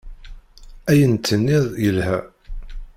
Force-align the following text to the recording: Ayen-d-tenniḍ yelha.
Ayen-d-tenniḍ 0.89 1.65
yelha. 1.83 2.17